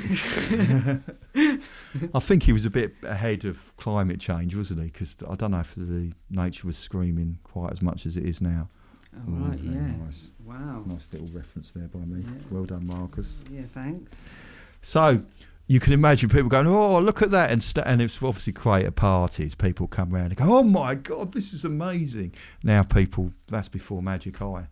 [2.13, 4.85] I think he was a bit ahead of climate change, wasn't he?
[4.85, 8.39] Because I don't know if the nature was screaming quite as much as it is
[8.39, 8.69] now.
[9.13, 9.68] Oh, right, yeah.
[10.09, 10.31] Nice.
[10.43, 10.83] Wow.
[10.85, 12.23] Nice little reference there by me.
[12.25, 12.31] Yeah.
[12.51, 13.43] Well done, Marcus.
[13.49, 14.29] Yeah, thanks.
[14.81, 15.23] So
[15.67, 18.85] you can imagine people going, "Oh, look at that!" and st- and it's obviously great
[18.85, 19.55] at parties.
[19.55, 24.01] People come round and go, "Oh my god, this is amazing!" Now people, that's before
[24.01, 24.67] Magic Eye.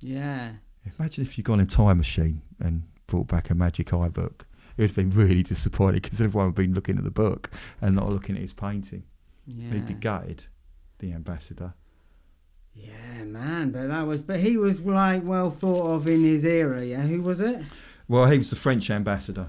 [0.00, 0.52] Yeah.
[0.98, 4.46] Imagine if you'd gone in time machine and brought back a Magic Eye book.
[4.76, 7.50] It would have been really disappointing because everyone would have been looking at the book
[7.80, 9.04] and not looking at his painting.
[9.46, 9.70] Yeah.
[9.70, 10.44] He'd be gutted,
[10.98, 11.74] the ambassador.
[12.74, 13.70] Yeah, man.
[13.70, 14.22] But that was.
[14.22, 16.84] But he was like well thought of in his era.
[16.84, 17.02] Yeah.
[17.02, 17.62] Who was it?
[18.08, 19.48] Well, he was the French ambassador.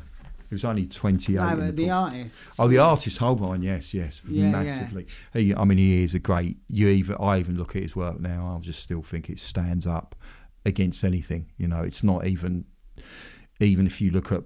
[0.49, 1.35] He was only 28.
[1.35, 2.37] No, but the uh, the artist.
[2.59, 4.51] Oh, the artist Holbein, yes, yes, Yeah, yeah.
[4.51, 5.07] massively.
[5.33, 6.57] He, I mean, he is a great.
[6.67, 8.55] You even, I even look at his work now.
[8.55, 10.15] I just still think it stands up
[10.63, 11.47] against anything.
[11.57, 12.65] You know, it's not even,
[13.59, 14.43] even if you look at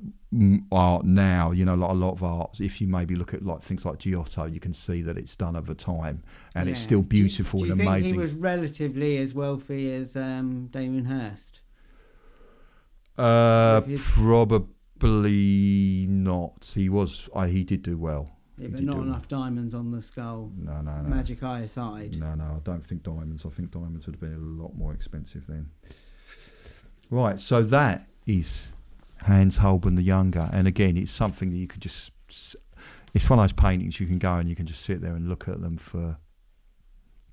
[0.71, 1.51] art now.
[1.51, 2.59] You know, like a lot of art.
[2.59, 5.55] If you maybe look at like things like Giotto, you can see that it's done
[5.55, 6.23] over time,
[6.55, 6.83] and it's Yeah.
[6.83, 8.13] still Do you- beautiful do you and think amazing.
[8.13, 11.61] He was relatively as wealthy as um, Damien Hirst.
[13.17, 16.71] uh, his- probably not.
[16.75, 17.29] He was.
[17.35, 18.31] I, he did do well.
[18.57, 19.07] Yeah, He but not do well.
[19.07, 20.51] enough diamonds on the skull.
[20.57, 21.09] No, no, no.
[21.09, 22.17] Magic eye aside.
[22.19, 23.45] No, no, I don't think diamonds.
[23.45, 25.69] I think diamonds would have been a lot more expensive then.
[27.09, 28.73] Right, so that is
[29.23, 32.11] Hans Holbein the Younger, and again, it's something that you could just,
[33.13, 35.27] it's one of those paintings you can go and you can just sit there and
[35.29, 36.17] look at them for.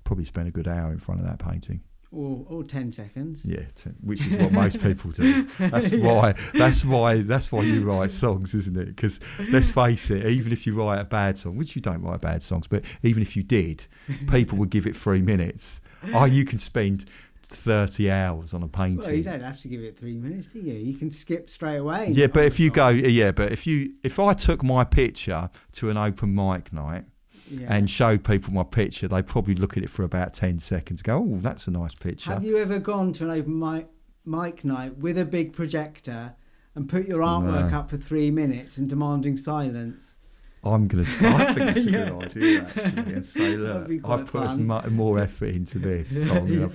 [0.03, 1.81] Probably spend a good hour in front of that painting.
[2.11, 3.43] Or, or 10 seconds.
[3.43, 5.43] Yeah, t- which is what most people do.
[5.59, 6.05] That's Yeah.
[6.13, 6.35] why.
[6.53, 7.21] That's why.
[7.23, 8.85] That's why you write songs, isn't it?
[8.85, 9.19] Because
[9.49, 12.43] let's face it, even if you write a bad song, which you don't write bad
[12.43, 13.87] songs, but even if you did,
[14.27, 15.81] people would give it three minutes.
[16.13, 17.05] Oh, you can spend
[17.45, 18.99] thirty hours on a painting.
[18.99, 20.73] Well, you don't have to give it three minutes, do you?
[20.73, 22.09] You can skip straight away.
[22.13, 25.89] yeah, but if you go, yeah, but if you, if I took my picture to
[25.89, 27.05] an open mic night
[27.49, 27.67] Yeah.
[27.69, 30.99] and showed people my picture, they'd probably look at it for about ten seconds.
[31.01, 32.31] And go, oh, that's a nice picture.
[32.31, 33.87] Have you ever gone to an open mic,
[34.25, 36.33] mic night with a big projector
[36.75, 37.77] and put your artwork No.
[37.79, 40.17] up for three minutes and demanding silence?
[40.67, 41.03] I'm gonna.
[41.21, 42.09] I think it's a Yeah.
[42.09, 44.65] good idea actually, and say, look, I've put as fun.
[44.65, 46.67] much more effort into this I Yeah.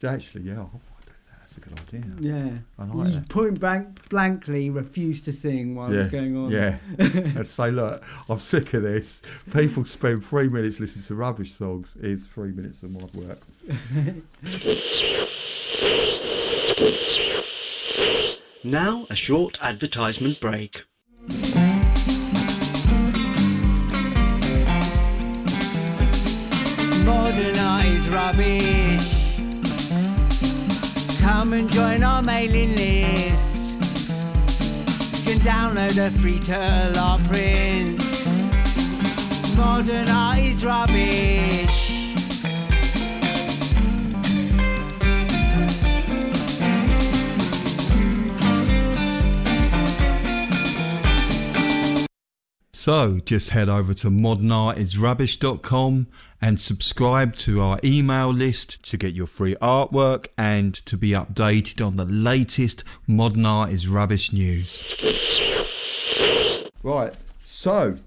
[0.00, 1.14] Think actually, yeah, I'll do that.
[1.40, 2.02] That's a good idea.
[2.20, 2.50] Yeah.
[2.78, 3.28] I like you that.
[3.28, 6.50] point blank, blankly refuse to sing while Yeah, it's going on.
[6.50, 9.22] Yeah, and say, look, I'm sick of this.
[9.52, 11.96] People spend three minutes listening to rubbish songs.
[12.00, 13.40] Here's three minutes of my work.
[18.64, 20.84] Now, a short advertisement break.
[27.06, 29.17] Modern art is rubbish.
[31.30, 33.70] Come and join our mailing list.
[35.26, 37.98] You can download a free turtle print.
[39.58, 41.67] Modern art is rubbish.
[52.88, 56.06] So just head over to modernartisrubbish.com
[56.40, 61.86] and subscribe to our email list to get your free artwork and to be updated
[61.86, 64.82] on the latest Modern Art is Rubbish news.
[66.82, 67.12] Right,
[67.44, 67.98] so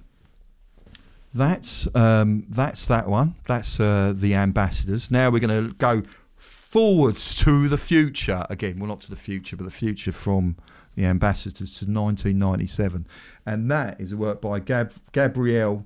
[1.32, 3.36] that's um, that's that one.
[3.46, 5.12] That's uh, the ambassadors.
[5.12, 6.02] Now we're going to go
[6.38, 8.78] forwards to the future again.
[8.78, 10.56] Well, not to the future, but the future from
[10.96, 13.08] the ambassadors to 1997,
[13.46, 15.84] and that is a work by Gab- or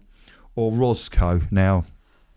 [0.58, 1.42] Orozco.
[1.52, 1.86] Now,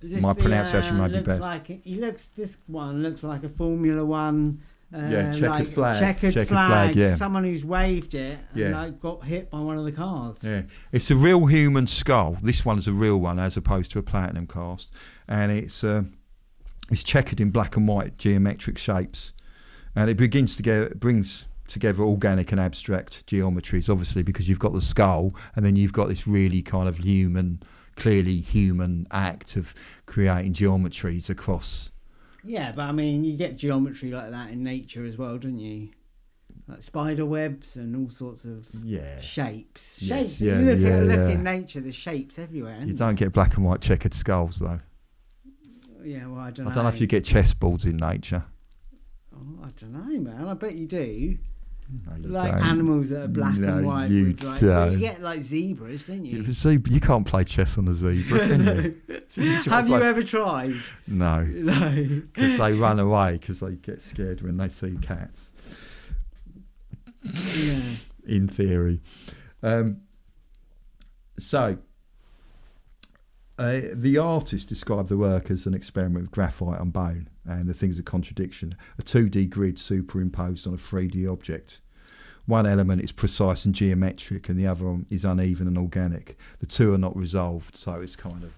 [0.00, 1.40] Is My the, pronunciation uh, might be bad.
[1.40, 2.28] Like, he looks.
[2.28, 4.60] This one looks like a Formula One.
[4.94, 6.68] Uh, Yeah, checkered like flag, Checkered, checkered flag.
[6.70, 7.14] flag, yeah.
[7.16, 8.80] Someone who's waved it and Yeah.
[8.80, 10.42] like got hit by one of the cars.
[10.42, 12.38] Yeah, it's a real human skull.
[12.42, 14.90] This one is a real one, as opposed to a platinum cast,
[15.28, 16.04] and it's uh,
[16.90, 19.32] it's checkered in black and white geometric shapes,
[19.94, 23.88] and it begins to get it brings together organic and abstract geometries.
[23.88, 27.62] Obviously, because you've got the skull, and then you've got this really kind of human,
[27.96, 29.74] clearly human act of
[30.06, 31.90] creating geometries across.
[32.44, 35.90] Yeah, but I mean, you get geometry like that in nature as well, don't you?
[36.66, 40.00] Like spider webs and all sorts of Yeah, shapes.
[40.02, 40.40] Yes, Shapes.
[40.40, 41.28] yeah, you look, yeah, at, look yeah.
[41.30, 42.78] in nature, there's shapes everywhere.
[42.84, 44.80] you don't get black and white checkered skulls though.
[46.04, 46.74] Yeah, well, I don't I know.
[46.74, 48.44] don't know if you get chessboards in nature.
[49.34, 50.46] Oh, I don't know, man.
[50.48, 51.38] I bet you do.
[51.90, 52.62] No, like don't.
[52.64, 54.10] animals that are black No, and white.
[54.10, 56.42] you with like, well, you get like zebras, don't you?
[56.46, 58.64] A zebra, you can't play chess on a zebra, can
[59.08, 59.20] you?
[59.30, 60.74] So you Have you ever tried?
[61.06, 62.20] No, No.
[62.32, 65.50] because they run away because they get scared when they see cats.
[67.24, 67.80] yeah.
[68.26, 69.00] In theory,
[69.62, 70.02] um,
[71.38, 71.78] so
[73.58, 77.74] uh, the artist described the work as an experiment with graphite and bone, and the
[77.74, 78.76] thing's a contradiction.
[78.98, 81.80] A 2D grid superimposed on a 3D object.
[82.46, 86.36] One element is precise and geometric, and the other one is uneven and organic.
[86.60, 88.52] The two are not resolved, so it's kind of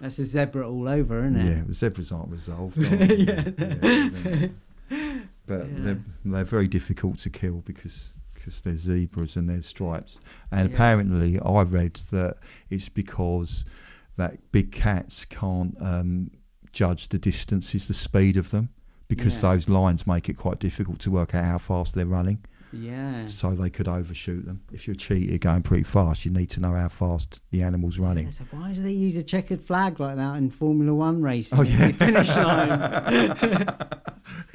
[0.00, 1.44] That's a zebra all over, isn't it?
[1.56, 2.78] Yeah, the zebras aren't resolved.
[2.82, 3.16] are they?
[3.16, 4.48] Yeah.
[4.90, 5.18] yeah.
[5.46, 5.78] But Yeah.
[5.84, 10.18] they're, they're very difficult to kill because because they're zebras and they're stripes.
[10.50, 10.74] And Yeah.
[10.74, 12.36] apparently, I read that
[12.70, 13.64] it's because
[14.16, 16.30] that big cats can't um,
[16.72, 18.68] judge the distances, the speed of them,
[19.08, 19.40] because Yeah.
[19.52, 22.38] those lines make it quite difficult to work out how fast they're running.
[22.74, 23.26] Yeah.
[23.26, 24.62] So they could overshoot them.
[24.72, 27.98] If you're a cheetah going pretty fast, you need to know how fast the animal's
[27.98, 28.24] running.
[28.26, 31.58] Yeah, so why do they use a checkered flag like that in Formula One racing?
[31.58, 31.88] Oh, yeah.
[31.88, 32.28] the finish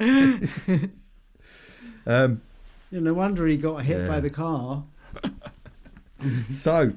[0.00, 0.90] line.
[2.06, 2.40] Um,
[2.90, 4.08] Yeah, no wonder he got hit Yeah.
[4.08, 4.84] by the car.
[6.50, 6.92] so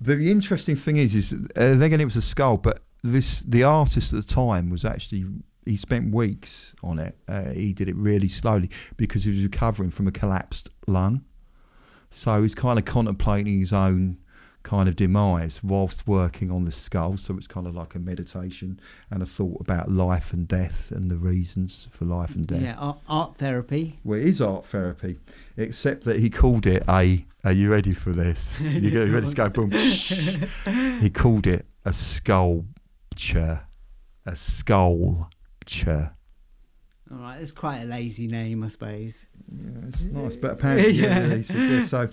[0.00, 3.62] the interesting thing is, is uh, they're going it was a skull, but this the
[3.62, 5.26] artist at the time was actually
[5.64, 7.16] he spent weeks on it.
[7.28, 11.24] Uh, he did it really slowly because he was recovering from a collapsed lung.
[12.10, 14.18] So he's kind of contemplating his own
[14.62, 17.16] kind of demise whilst working on the skull.
[17.16, 21.10] So it's kind of like a meditation and a thought about life and death and
[21.10, 22.62] the reasons for life and death.
[22.62, 24.00] Yeah, art, art therapy.
[24.04, 25.18] Well, it is art therapy,
[25.56, 27.24] except that he called it a.
[27.44, 28.52] Are you ready for this?
[28.60, 29.70] You ready to go boom?
[31.00, 31.92] he called it a
[33.24, 33.60] sculpture,
[34.26, 36.12] a sculpture.
[37.12, 39.26] All right, it's quite a lazy name, I suppose.
[39.52, 41.34] Yeah, it's nice, but apparently, yeah, Yeah.
[41.36, 42.08] he said, yeah, so,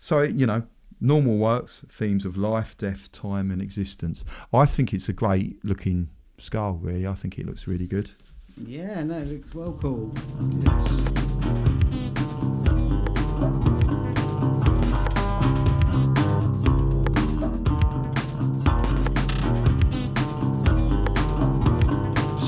[0.00, 0.62] so you know,
[1.00, 4.24] normal works, themes of life, death, time, and existence.
[4.52, 6.74] I think it's a great looking skull.
[6.74, 8.10] Really, I think it looks really good.
[8.64, 10.12] Yeah, no, it looks well cool.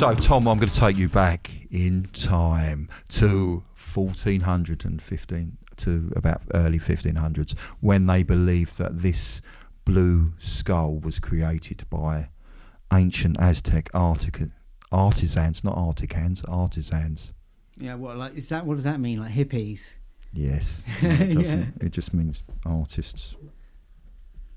[0.00, 6.78] So, Tom, I'm going to take you back in time to 1415 to about early
[6.78, 9.42] 1500s when they believed that this
[9.84, 12.30] blue skull was created by
[12.90, 14.48] ancient Aztec artic-
[14.90, 17.34] artisans, not artisans, artisans.
[17.76, 18.64] Yeah, what like is that?
[18.64, 19.20] What does that mean?
[19.20, 19.96] Like hippies?
[20.32, 21.66] Yes, no, it, Yeah.
[21.78, 23.36] it just means artists,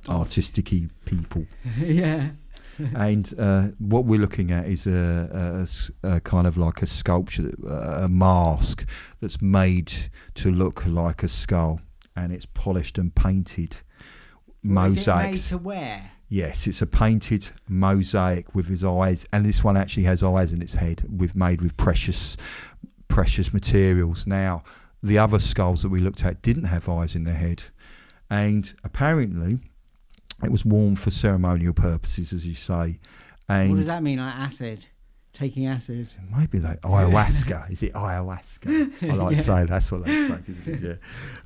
[0.07, 0.71] artistic
[1.03, 1.45] people.
[1.77, 2.29] yeah.
[2.95, 5.67] and uh, what we're looking at is a
[6.23, 8.87] kind of like a sculpture, a mask
[9.21, 9.91] that's made
[10.35, 11.81] to look like a skull,
[12.15, 13.77] and it's polished and painted
[14.61, 15.49] What is it made mosaics.
[15.49, 16.11] to wear?
[16.29, 20.61] Yes, it's a painted mosaic with his eyes, and this one actually has eyes in
[20.61, 22.37] its head, We've made with precious,
[23.07, 24.25] precious materials.
[24.25, 24.63] Now,
[25.03, 27.63] the other skulls that we looked at didn't have eyes in their head,
[28.31, 29.59] and apparently,
[30.45, 32.99] it was worn for ceremonial purposes, as you say.
[33.49, 34.19] And what does that mean?
[34.19, 34.85] Like acid?
[35.33, 36.07] taking acid.
[36.15, 37.71] It might be like ayahuasca.
[37.71, 39.09] Is it ayahuasca?
[39.09, 39.41] I like Yeah.
[39.41, 40.99] saying that's what they say, isn't it?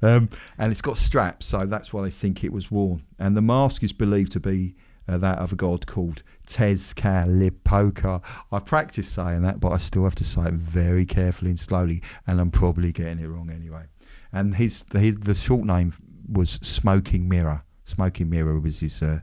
[0.03, 0.15] Yeah.
[0.15, 3.03] Um, and it's got straps, so that's why they think it was worn.
[3.17, 4.75] And the mask is believed to be
[5.07, 8.21] uh, that of a god called Tezcatlipoca.
[8.51, 12.01] I practice saying that, but I still have to say it very carefully and slowly,
[12.25, 13.83] and I'm probably getting it wrong anyway.
[14.31, 15.93] And his his, the short name
[16.29, 17.63] was Smoking Mirror.
[17.87, 19.21] Smoking Mirror was his uh,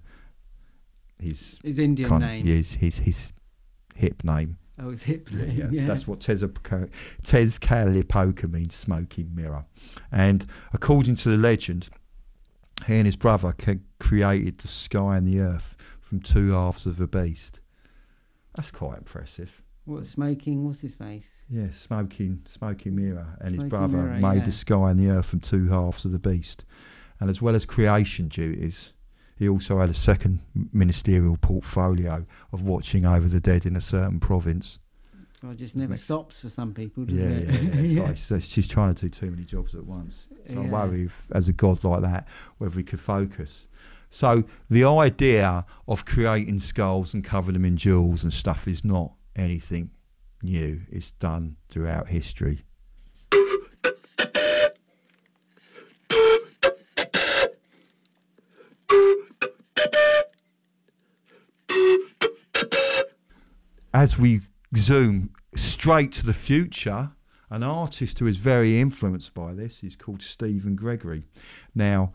[1.20, 2.46] his His Indian kind name.
[2.46, 3.33] his his his
[3.94, 4.57] hip name.
[4.79, 5.57] Oh, his hip name.
[5.57, 9.66] yeah, Yeah, that's what Tezcatlipoca means, smoking mirror.
[10.11, 11.90] And according to the legend,
[12.87, 16.98] he and his brother c- created the sky and the earth from two halves of
[17.00, 17.61] a beast.
[18.57, 19.62] That's quite impressive.
[19.85, 20.64] What smoking?
[20.64, 21.29] What's his face?
[21.48, 24.44] Yeah, smoking, smoking mirror, and his brother Mirror, made yeah.
[24.46, 26.64] the sky and the earth from two halves of the beast.
[27.20, 28.92] And as well as creation duties,
[29.37, 30.40] he also had a second
[30.72, 34.79] ministerial portfolio of watching over the dead in a certain province.
[35.42, 37.48] God, it just never Makes- stops for some people, does Yeah, it?
[37.48, 38.09] yeah, yeah.
[38.11, 40.27] It's like she's- she's trying to do too many jobs at once.
[40.46, 42.27] So I worry if, as a god like that,
[42.59, 43.66] whether he could focus.
[44.11, 49.12] So the idea of creating skulls and covering them in jewels and stuff is not
[49.35, 49.90] anything
[50.42, 50.83] new.
[50.90, 52.64] It's done throughout history.
[64.04, 64.42] As we
[64.76, 67.10] zoom straight to the future,
[67.48, 71.24] an artist who is very influenced by this is called Stephen Gregory.
[71.74, 72.12] Now,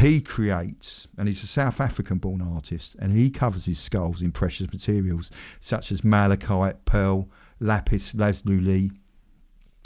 [0.00, 4.32] he creates, and he's a South African born artist, and he covers his skulls in
[4.32, 7.28] precious materials such as malachite, pearl,
[7.60, 8.90] lapis lazuli,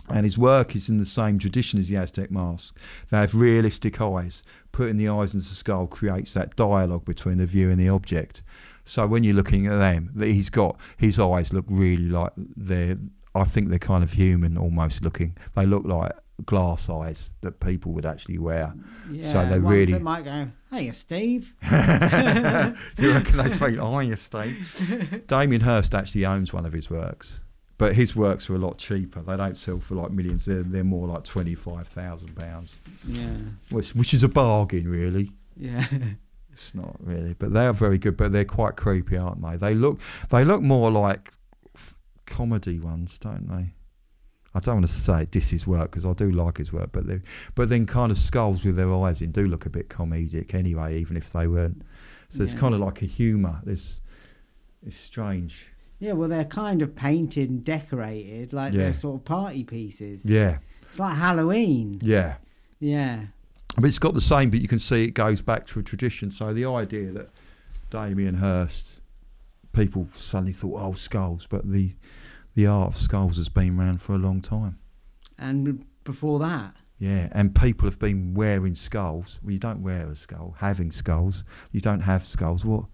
[0.09, 2.75] and his work is in the same tradition as the Aztec mask.
[3.11, 4.43] They have realistic eyes.
[4.73, 8.43] Putting the eyes into the skull creates that dialogue between the viewer and the object.
[8.85, 12.99] So when you're looking at them, he's got his eyes look really like they're.
[13.37, 15.37] I think they're kind of human, almost looking.
[15.57, 16.13] They look like
[16.45, 18.73] glass eyes that people would actually wear.
[19.11, 25.25] Yeah, So they really- that might go, "Hey, Steve." you reckon they speak iron Steve?
[25.27, 27.41] Damien Hirst actually owns one of his works,
[27.79, 29.21] but his works are a lot cheaper.
[29.23, 30.45] They don't sell for like millions.
[30.45, 32.71] They're, they're more like twenty five thousand pounds,
[33.07, 33.31] Yeah,
[33.71, 35.33] which which is a bargain, really.
[35.57, 35.87] yeah.
[36.55, 38.17] It's not really, but they are very good.
[38.17, 39.57] But they're quite creepy, aren't they?
[39.57, 41.33] They look they look more like
[41.75, 41.95] f-
[42.27, 43.73] comedy ones, don't they?
[44.57, 47.09] I don't want to say this is work because I do like his work, but
[47.09, 47.21] they
[47.57, 50.97] but then kind of skulls with their eyes in do look a bit comedic anyway,
[50.99, 51.83] even if they weren't.
[52.29, 53.61] So it's kind of like a humour.
[53.65, 54.01] There's
[54.87, 55.67] it's strange.
[55.99, 58.83] Yeah, well, they're kind of painted and decorated like Yeah.
[58.85, 60.25] they're sort of party pieces.
[60.25, 61.99] Yeah, It's like Halloween.
[62.03, 62.37] yeah.
[62.79, 63.27] Yeah.
[63.77, 66.31] But it's got the same, but you can see it goes back to a tradition.
[66.31, 67.31] So the idea that
[67.91, 69.01] Damien Hirst,
[69.73, 71.95] people suddenly thought, oh, skulls, but the
[72.55, 74.79] the art of skulls has been around for a long time.
[75.39, 79.41] And before that, Yeah, and people have been wearing skulls.
[79.43, 81.43] Well, you don't wear a skull, having skulls.
[81.73, 82.65] You don't have skulls.
[82.65, 82.85] What?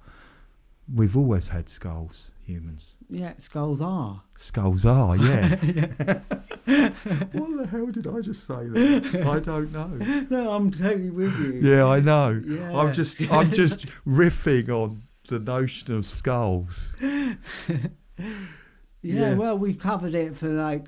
[0.93, 2.97] We've always had skulls, humans.
[3.09, 4.23] yeah, skulls are.
[4.37, 5.55] Skulls are, yeah.
[7.33, 9.29] what the hell did I just say there?
[9.29, 10.27] I don't know.
[10.31, 11.61] No, I'm totally with you.
[11.63, 12.41] Yeah, I know.
[12.47, 12.77] Yeah.
[12.79, 16.89] I'm just I'm just riffing on the notion of skulls.
[17.01, 17.35] Yeah,
[19.03, 19.35] Yeah.
[19.35, 20.87] well, we've covered it for like,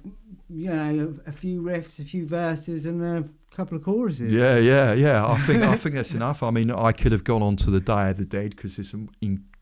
[0.50, 3.24] you know, a few riffs, a few verses, and a
[3.56, 4.30] couple of choruses.
[4.30, 5.26] Yeah, yeah, yeah.
[5.26, 6.42] I think I think that's enough.
[6.42, 8.90] I mean, I could have gone on to the Day of the Dead because there's
[8.90, 9.08] some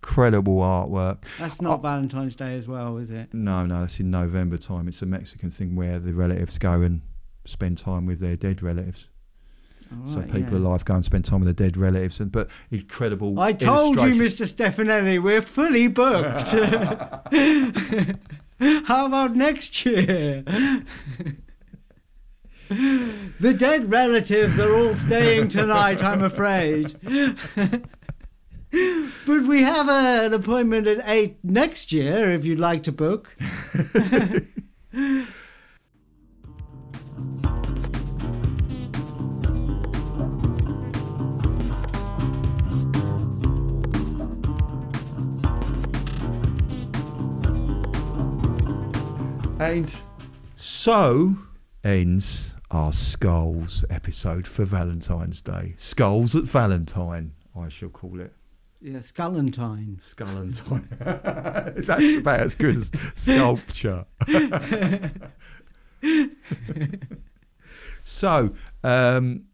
[0.02, 1.18] incredible artwork.
[1.38, 3.34] That's not Valentine's Day as well, is it?
[3.34, 4.88] No, no, that's in November time.
[4.88, 7.02] It's a Mexican thing where the relatives go and
[7.44, 9.08] spend time with their dead relatives.
[9.92, 10.68] All so people yeah.
[10.68, 12.20] alive go and spend time with their dead relatives.
[12.20, 13.38] And but incredible.
[13.40, 14.46] I told you, Mr.
[14.46, 16.52] Stefanelli, we're fully booked.
[18.86, 20.44] How about next year?
[23.40, 26.96] the dead relatives are all staying tonight, I'm afraid.
[28.70, 33.36] but we have a, an appointment at 8 next year if you'd like to book.
[49.60, 49.94] And
[50.56, 51.36] so
[51.84, 55.74] ends our Skulls episode for Valentine's Day.
[55.76, 58.32] Skulls at Valentine, I shall call it.
[58.82, 60.00] Yeah, Skullantine.
[60.00, 60.88] Skullantine.
[61.86, 64.06] That's about as good as sculpture.
[68.02, 69.44] so, um,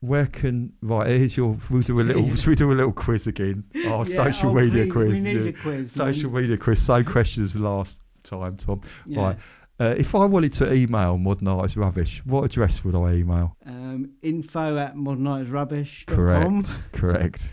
[0.00, 1.06] where can right?
[1.06, 1.56] Here's your.
[1.70, 2.28] We'll do a little.
[2.36, 3.64] should we do a little quiz again?
[3.86, 5.12] Our Yeah, social oh, media please, quiz.
[5.12, 5.50] We need yeah.
[5.50, 5.92] a quiz.
[5.92, 6.42] Social man.
[6.42, 6.82] media quiz.
[6.82, 8.80] Same questions last time, Tom.
[9.06, 9.20] Yeah.
[9.20, 9.36] Right.
[9.78, 13.56] Uh, if I wanted to email Modern Art is Rubbish, what address would I email?
[13.66, 16.06] Um, info at modernartisrubbish.
[16.06, 16.92] Correct.
[16.92, 17.48] Correct.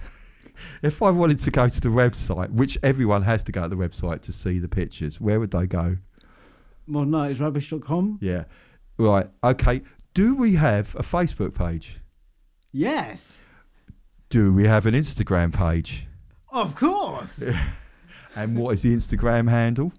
[0.82, 3.76] If I wanted to go to the website, which everyone has to go to the
[3.76, 5.98] website to see the pictures, where would they go?
[6.90, 8.20] Modernartisrubbish.com.
[8.22, 8.46] Yeah.
[8.98, 9.28] Right.
[9.44, 9.82] Okay.
[10.14, 12.00] Do we have a Facebook page?
[12.72, 13.38] Yes.
[14.30, 16.08] Do we have an Instagram page?
[16.50, 17.44] Of course.
[18.34, 19.92] And what is the Instagram handle?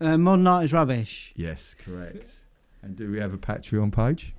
[0.00, 1.32] uh, Modern Art is Rubbish.
[1.34, 2.32] Yes, correct.
[2.80, 4.34] And do we have a Patreon page?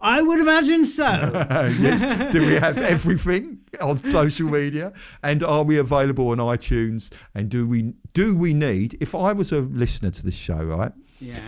[0.00, 1.04] I would imagine so.
[1.80, 2.32] yes.
[2.32, 4.92] Do we have everything on social media?
[5.22, 7.12] And are we available on iTunes?
[7.34, 8.96] And do we do we need?
[9.00, 11.40] If I was a listener to this show, right, yeah.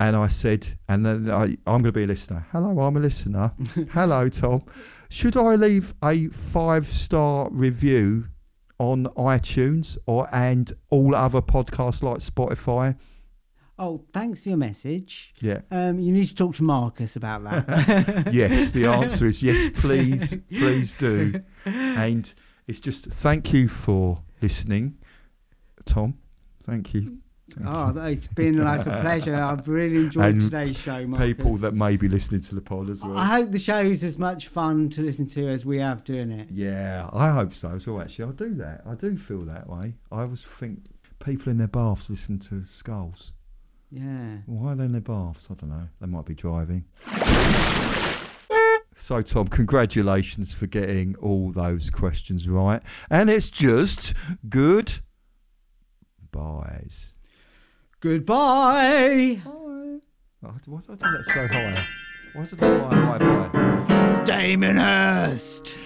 [0.00, 2.46] and I said, and then I, I'm going to be a listener.
[2.52, 3.52] Hello, I'm a listener.
[3.92, 4.64] Hello, Tom.
[5.08, 8.26] Should I leave a five star review
[8.78, 12.96] on iTunes or and all other podcasts like Spotify?
[13.78, 15.34] Oh, thanks for your message.
[15.40, 15.60] Yeah.
[15.70, 18.30] Um, you need to talk to Marcus about that.
[18.32, 21.42] yes, the answer is yes, please, please do.
[21.66, 22.32] And
[22.68, 24.98] it's just thank you for listening,
[25.84, 26.14] Tom.
[26.64, 27.18] Thank you.
[27.54, 29.34] Thank oh, it's been like a pleasure.
[29.34, 31.26] I've really enjoyed And today's show, Marcus.
[31.26, 33.16] People that may be listening to the pod as well.
[33.16, 36.30] I hope the show is as much fun to listen to as we have doing
[36.30, 36.50] it.
[36.50, 38.00] yeah, I hope so as well.
[38.00, 38.82] Actually, I do that.
[38.86, 39.94] I do feel that way.
[40.10, 40.86] I always think
[41.24, 43.32] people in their baths listen to skulls.
[43.90, 44.38] Yeah.
[44.46, 45.46] Why are they in their baths?
[45.50, 45.88] I don't know.
[46.00, 46.84] They might be driving.
[48.98, 52.82] So, Tom, congratulations for getting all those questions right.
[53.10, 54.14] And it's just
[54.48, 55.00] good
[56.32, 57.12] buys.
[58.00, 59.42] Goodbye.
[59.44, 59.50] Bye.
[60.44, 61.86] Oh, why did I do that so high?
[62.32, 64.24] Why did I do that high, high, bye?
[64.24, 65.76] Damien Hirst.